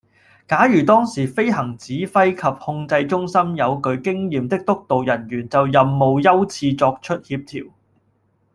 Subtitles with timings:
[0.47, 7.69] 假如當時飛行指揮及控制中心有具經驗的督導人員就任務優次作出協調